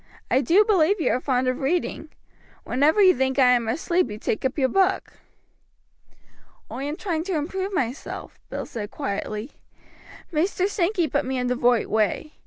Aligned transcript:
I 0.31 0.41
do 0.41 0.65
believe 0.65 0.99
you 0.99 1.11
are 1.11 1.19
fond 1.19 1.47
of 1.47 1.59
reading. 1.59 2.09
Whenever 2.63 3.03
you 3.03 3.13
think 3.15 3.37
I 3.37 3.51
am 3.51 3.67
asleep 3.67 4.09
you 4.09 4.17
take 4.17 4.43
up 4.43 4.57
your 4.57 4.67
book." 4.67 5.13
"Oi 6.71 6.85
am 6.85 6.95
trying 6.97 7.23
to 7.25 7.35
improve 7.37 7.71
myself," 7.71 8.39
Bill 8.49 8.65
said 8.65 8.89
quietly. 8.89 9.51
"Maister 10.31 10.67
Sankey 10.67 11.07
put 11.07 11.23
me 11.23 11.37
in 11.37 11.45
the 11.45 11.55
roight 11.55 11.85
way. 11.87 12.33